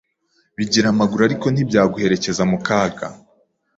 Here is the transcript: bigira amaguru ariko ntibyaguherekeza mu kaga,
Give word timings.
bigira 0.57 0.87
amaguru 0.93 1.21
ariko 1.27 1.45
ntibyaguherekeza 1.49 2.43
mu 2.51 2.57
kaga, 2.65 3.07